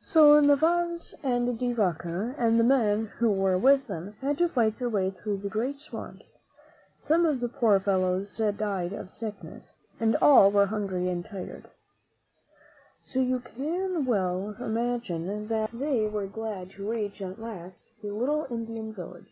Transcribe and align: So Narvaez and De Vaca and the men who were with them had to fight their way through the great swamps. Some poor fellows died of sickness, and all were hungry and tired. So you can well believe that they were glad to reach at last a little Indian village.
So 0.00 0.40
Narvaez 0.40 1.14
and 1.22 1.56
De 1.56 1.72
Vaca 1.72 2.34
and 2.36 2.58
the 2.58 2.64
men 2.64 3.12
who 3.18 3.30
were 3.30 3.56
with 3.56 3.86
them 3.86 4.16
had 4.20 4.36
to 4.38 4.48
fight 4.48 4.80
their 4.80 4.88
way 4.88 5.12
through 5.12 5.36
the 5.36 5.48
great 5.48 5.78
swamps. 5.78 6.38
Some 7.06 7.22
poor 7.50 7.78
fellows 7.78 8.36
died 8.36 8.92
of 8.92 9.10
sickness, 9.10 9.76
and 10.00 10.16
all 10.16 10.50
were 10.50 10.66
hungry 10.66 11.08
and 11.08 11.24
tired. 11.24 11.70
So 13.04 13.20
you 13.20 13.38
can 13.38 14.04
well 14.06 14.56
believe 14.58 15.48
that 15.50 15.70
they 15.72 16.08
were 16.08 16.26
glad 16.26 16.70
to 16.72 16.90
reach 16.90 17.22
at 17.22 17.38
last 17.40 17.86
a 18.02 18.08
little 18.08 18.48
Indian 18.50 18.92
village. 18.92 19.30